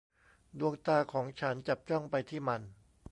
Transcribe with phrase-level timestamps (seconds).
[0.59, 2.61] ดวงตาของฉันจับจ้องไปที่มัน